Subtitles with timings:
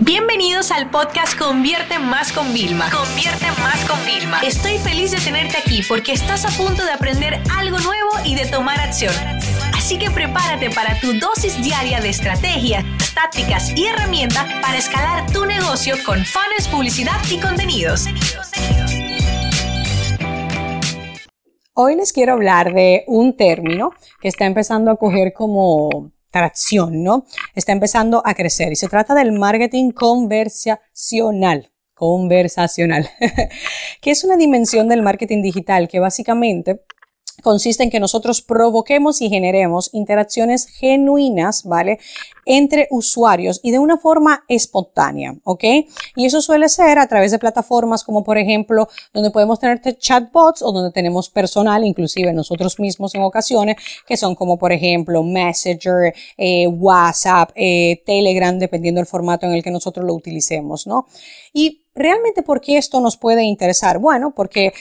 [0.00, 2.90] Bienvenidos al podcast Convierte Más con Vilma.
[2.90, 4.40] Convierte Más con Vilma.
[4.40, 8.44] Estoy feliz de tenerte aquí porque estás a punto de aprender algo nuevo y de
[8.44, 9.14] tomar acción.
[9.74, 15.46] Así que prepárate para tu dosis diaria de estrategias, tácticas y herramientas para escalar tu
[15.46, 18.04] negocio con fans, publicidad y contenidos.
[21.72, 27.24] Hoy les quiero hablar de un término que está empezando a coger como tracción, ¿no?
[27.54, 33.08] Está empezando a crecer y se trata del marketing conversacional conversacional,
[34.02, 36.82] que es una dimensión del marketing digital que básicamente
[37.46, 42.00] consiste en que nosotros provoquemos y generemos interacciones genuinas, ¿vale?
[42.44, 45.62] Entre usuarios y de una forma espontánea, ¿ok?
[46.16, 50.60] Y eso suele ser a través de plataformas como por ejemplo donde podemos tener chatbots
[50.60, 53.76] o donde tenemos personal, inclusive nosotros mismos en ocasiones,
[54.08, 59.62] que son como por ejemplo Messenger, eh, WhatsApp, eh, Telegram, dependiendo del formato en el
[59.62, 61.06] que nosotros lo utilicemos, ¿no?
[61.52, 64.00] Y realmente, ¿por qué esto nos puede interesar?
[64.00, 64.72] Bueno, porque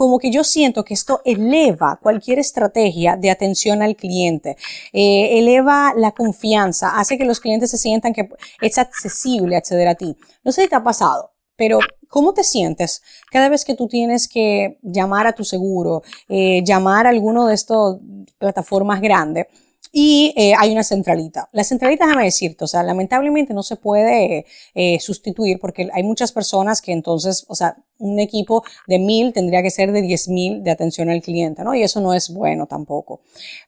[0.00, 4.56] como que yo siento que esto eleva cualquier estrategia de atención al cliente,
[4.94, 8.30] eh, eleva la confianza, hace que los clientes se sientan que
[8.62, 10.16] es accesible acceder a ti.
[10.42, 14.26] No sé si te ha pasado, pero ¿cómo te sientes cada vez que tú tienes
[14.26, 17.96] que llamar a tu seguro, eh, llamar a alguno de estas
[18.38, 19.48] plataformas grandes?
[19.92, 21.48] Y eh, hay una centralita.
[21.52, 26.32] La centralita, déjame decirte, o sea, lamentablemente no se puede eh, sustituir porque hay muchas
[26.32, 30.62] personas que entonces, o sea, un equipo de mil tendría que ser de diez mil
[30.62, 31.74] de atención al cliente, ¿no?
[31.74, 33.20] Y eso no es bueno tampoco.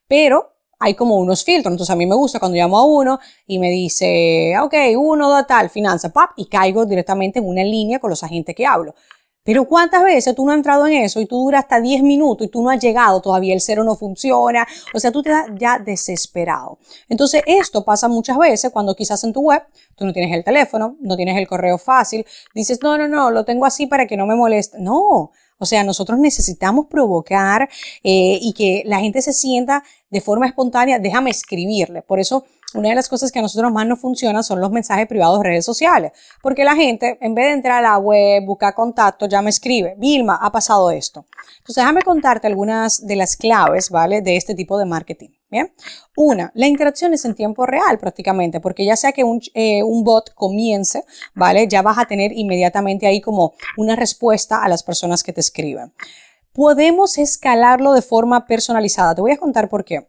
[0.06, 1.73] Pero hay como unos filtros.
[1.73, 5.47] Entonces a mí me gusta cuando llamo a uno y me dice, ok, uno da
[5.47, 8.95] tal, finanza, pap, y caigo directamente en una línea con los agentes que hablo.
[9.44, 12.46] Pero ¿cuántas veces tú no has entrado en eso y tú duras hasta 10 minutos
[12.46, 14.66] y tú no has llegado todavía, el cero no funciona?
[14.94, 16.78] O sea, tú te das ya desesperado.
[17.08, 19.62] Entonces, esto pasa muchas veces cuando quizás en tu web
[19.96, 23.44] tú no tienes el teléfono, no tienes el correo fácil, dices, no, no, no, lo
[23.44, 24.78] tengo así para que no me moleste.
[24.80, 25.32] No,
[25.62, 27.68] o sea, nosotros necesitamos provocar
[28.03, 32.03] eh, y que la gente se sienta de forma espontánea, déjame escribirle.
[32.03, 32.44] Por eso
[32.75, 35.50] una de las cosas que a nosotros más nos funciona son los mensajes privados de
[35.50, 36.10] redes sociales,
[36.42, 39.94] porque la gente, en vez de entrar a la web, buscar contacto, ya me escribe,
[39.98, 41.26] Vilma, ha pasado esto.
[41.59, 44.20] Entonces, déjame contarte algunas de las claves, ¿vale?
[44.20, 45.31] De este tipo de marketing.
[45.52, 45.70] Bien.
[46.16, 50.02] Una, la interacción es en tiempo real prácticamente, porque ya sea que un, eh, un,
[50.02, 51.04] bot comience,
[51.34, 51.68] ¿vale?
[51.68, 55.92] Ya vas a tener inmediatamente ahí como una respuesta a las personas que te escriben.
[56.54, 59.14] Podemos escalarlo de forma personalizada.
[59.14, 60.08] Te voy a contar por qué.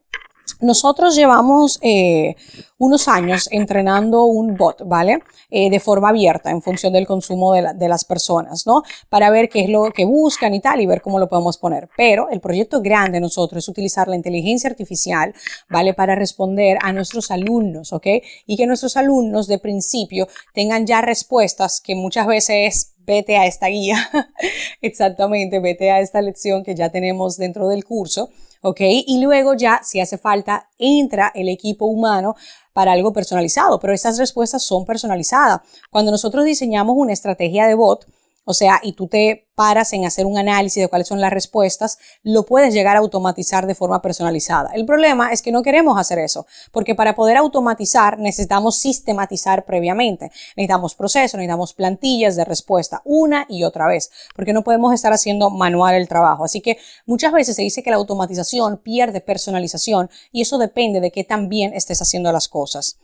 [0.59, 2.35] Nosotros llevamos eh,
[2.77, 5.19] unos años entrenando un bot, ¿vale?
[5.49, 8.83] Eh, de forma abierta en función del consumo de, de, las personas, ¿no?
[9.09, 11.89] Para ver qué es lo que buscan y tal y ver cómo lo podemos poner.
[11.97, 15.33] Pero el proyecto grande de nosotros es utilizar la inteligencia artificial,
[15.69, 15.93] ¿vale?
[15.93, 18.07] Para responder a nuestros alumnos, ¿ok?
[18.45, 23.67] Y que nuestros alumnos de principio tengan ya respuestas que muchas veces vete a esta
[23.67, 23.97] guía,
[24.81, 28.29] exactamente, vete a esta lección que ya tenemos dentro del curso
[28.63, 28.79] ¿ok?
[28.79, 32.35] Y luego ya, si hace falta, entra el equipo humano
[32.71, 35.61] para algo personalizado, pero estas respuestas son personalizadas.
[35.91, 38.07] Cuando nosotros diseñamos una estrategia de bot,
[38.45, 41.97] o sea, y tú te paras en hacer un análisis de cuáles son las respuestas,
[42.23, 44.71] lo puedes llegar a automatizar de forma personalizada.
[44.73, 50.31] El problema es que no queremos hacer eso, porque para poder automatizar necesitamos sistematizar previamente.
[50.57, 55.49] Necesitamos procesos, necesitamos plantillas de respuesta una y otra vez, porque no podemos estar haciendo
[55.49, 56.43] manual el trabajo.
[56.43, 61.11] Así que muchas veces se dice que la automatización pierde personalización y eso depende de
[61.11, 62.97] qué tan bien estés haciendo las cosas.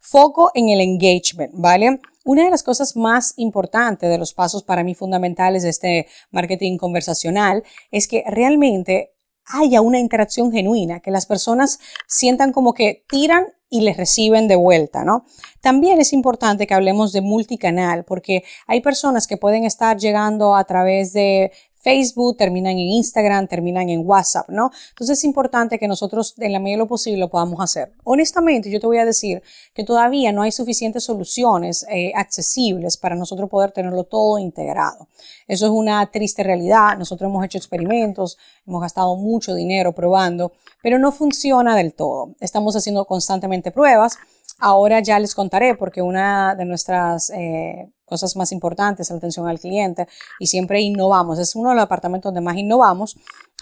[0.00, 2.00] Foco en el engagement, ¿vale?
[2.26, 6.76] Una de las cosas más importantes de los pasos para mí fundamentales de este marketing
[6.76, 9.14] conversacional es que realmente
[9.44, 11.78] haya una interacción genuina, que las personas
[12.08, 15.24] sientan como que tiran y les reciben de vuelta, ¿no?
[15.60, 20.64] También es importante que hablemos de multicanal, porque hay personas que pueden estar llegando a
[20.64, 21.52] través de
[21.86, 24.72] Facebook, terminan en Instagram, terminan en WhatsApp, ¿no?
[24.88, 27.92] Entonces es importante que nosotros en la medida de lo posible lo podamos hacer.
[28.02, 29.40] Honestamente, yo te voy a decir
[29.72, 35.06] que todavía no hay suficientes soluciones eh, accesibles para nosotros poder tenerlo todo integrado.
[35.46, 36.98] Eso es una triste realidad.
[36.98, 42.34] Nosotros hemos hecho experimentos, hemos gastado mucho dinero probando, pero no funciona del todo.
[42.40, 44.18] Estamos haciendo constantemente pruebas.
[44.58, 49.60] Ahora ya les contaré porque una de nuestras eh, cosas más importantes, la atención al
[49.60, 50.08] cliente,
[50.40, 51.38] y siempre innovamos.
[51.38, 53.16] Es uno de los departamentos donde más innovamos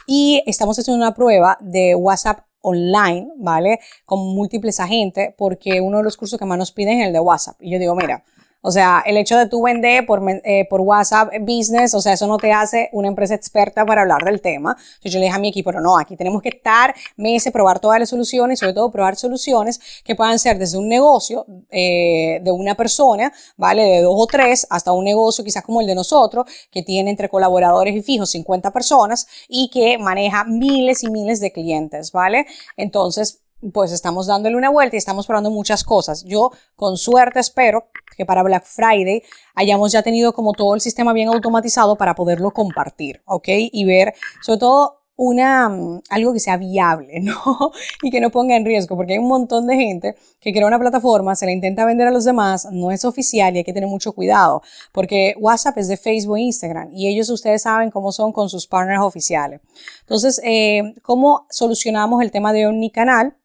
[0.07, 3.81] y estamos haciendo una prueba de WhatsApp online, ¿vale?
[4.07, 7.21] Con múltiples agentes, porque uno de los cursos que más nos piden es el de
[7.21, 7.57] WhatsApp.
[7.61, 8.25] Y yo digo, mira,
[8.67, 12.27] O sea, el hecho de tú vender por, eh, por WhatsApp Business, o sea, eso
[12.27, 14.77] no te hace una empresa experta para hablar del tema.
[14.79, 17.79] Entonces yo le dije a mi equipo, no, no, aquí tenemos que estar meses, probar
[17.79, 18.25] todas las soluciones
[18.59, 23.83] sobre todo probar soluciones que puedan ser desde un negocio eh, de una persona, ¿vale?
[23.83, 27.29] De dos o tres, hasta un negocio quizás como el de nosotros, que tiene entre
[27.29, 32.47] colaboradores y fijos 50 personas y que maneja miles y miles de clientes, ¿vale?
[32.77, 36.25] Entonces, pues estamos dándole una vuelta y estamos probando muchas cosas.
[36.25, 39.23] Yo con suerte espero que para Black Friday
[39.55, 43.49] hayamos ya tenido como todo el sistema bien automatizado para poderlo compartir, ¿ok?
[43.49, 47.73] Y ver sobre todo una, mm, algo que sea viable, ¿no?
[48.03, 50.79] Y que no ponga en riesgo, porque hay un montón de gente que crea una
[50.79, 53.89] plataforma, se la intenta vender a los demás, no es oficial y hay que tener
[53.89, 54.63] mucho cuidado,
[54.93, 58.67] porque WhatsApp es de Facebook e Instagram y ellos ustedes saben cómo son con sus
[58.67, 59.61] partners oficiales.
[60.01, 63.37] Entonces, eh, ¿cómo solucionamos el tema de omnicanal?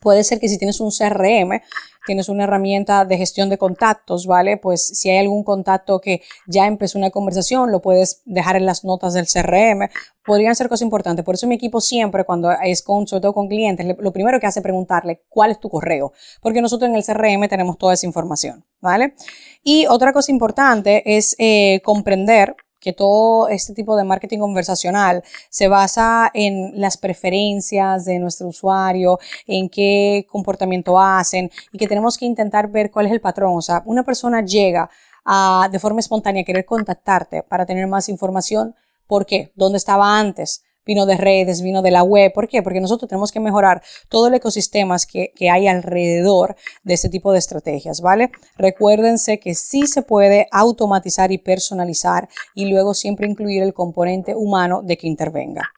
[0.00, 1.60] Puede ser que si tienes un CRM,
[2.06, 4.56] tienes una herramienta de gestión de contactos, ¿vale?
[4.56, 8.84] Pues si hay algún contacto que ya empezó una conversación, lo puedes dejar en las
[8.84, 9.88] notas del CRM.
[10.24, 11.24] Podrían ser cosas importantes.
[11.24, 14.46] Por eso mi equipo siempre, cuando es con, sobre todo con clientes, lo primero que
[14.46, 18.06] hace es preguntarle cuál es tu correo, porque nosotros en el CRM tenemos toda esa
[18.06, 19.14] información, ¿vale?
[19.62, 25.68] Y otra cosa importante es eh, comprender que todo este tipo de marketing conversacional se
[25.68, 32.24] basa en las preferencias de nuestro usuario, en qué comportamiento hacen y que tenemos que
[32.24, 33.56] intentar ver cuál es el patrón.
[33.56, 34.90] O sea, una persona llega
[35.24, 38.74] a, de forma espontánea a querer contactarte para tener más información.
[39.06, 39.52] ¿Por qué?
[39.54, 40.62] ¿Dónde estaba antes?
[40.84, 42.32] Vino de redes, vino de la web.
[42.32, 42.62] ¿Por qué?
[42.62, 47.32] Porque nosotros tenemos que mejorar todo el ecosistema que, que hay alrededor de este tipo
[47.32, 48.30] de estrategias, ¿vale?
[48.56, 54.82] Recuérdense que sí se puede automatizar y personalizar y luego siempre incluir el componente humano
[54.82, 55.70] de que intervenga.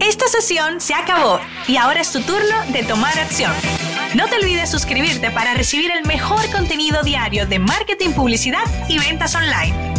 [0.00, 3.52] Esta sesión se acabó y ahora es tu turno de tomar acción.
[4.14, 9.34] No te olvides suscribirte para recibir el mejor contenido diario de marketing, publicidad y ventas
[9.34, 9.97] online.